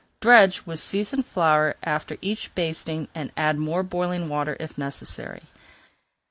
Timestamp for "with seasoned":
0.65-1.27